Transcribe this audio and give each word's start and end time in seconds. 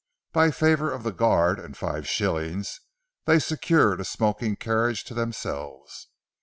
By 0.33 0.49
favour 0.49 0.91
of 0.91 1.03
the 1.03 1.11
guard 1.11 1.59
and 1.59 1.77
five 1.77 2.07
shillings 2.07 2.79
they 3.25 3.37
secured 3.37 4.01
a 4.01 4.03
smoking 4.03 4.55
carriage 4.55 5.03
to 5.03 5.13
themselves. 5.13 6.07